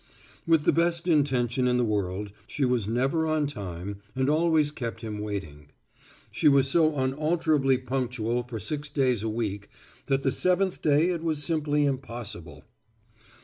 [0.47, 5.01] With the best intention in the world she was never on time and always kept
[5.01, 5.67] him waiting.
[6.31, 9.69] She was so unalterably punctual for six days a week
[10.07, 12.63] that the seventh day it was simply impossible.